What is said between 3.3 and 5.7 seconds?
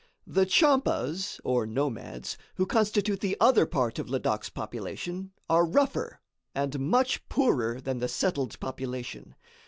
other part of Ladak's population, are